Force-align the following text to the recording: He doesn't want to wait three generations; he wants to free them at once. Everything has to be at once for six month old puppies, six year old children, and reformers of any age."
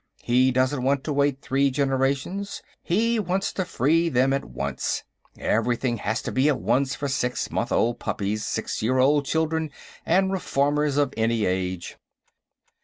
He 0.23 0.51
doesn't 0.51 0.81
want 0.81 1.03
to 1.03 1.13
wait 1.13 1.43
three 1.43 1.69
generations; 1.69 2.63
he 2.81 3.19
wants 3.19 3.53
to 3.53 3.63
free 3.65 4.09
them 4.09 4.33
at 4.33 4.43
once. 4.45 5.03
Everything 5.37 5.97
has 5.97 6.23
to 6.23 6.31
be 6.31 6.49
at 6.49 6.59
once 6.59 6.95
for 6.95 7.07
six 7.07 7.51
month 7.51 7.71
old 7.71 7.99
puppies, 7.99 8.43
six 8.43 8.81
year 8.81 8.97
old 8.97 9.25
children, 9.27 9.69
and 10.03 10.31
reformers 10.31 10.97
of 10.97 11.13
any 11.15 11.45
age." 11.45 11.97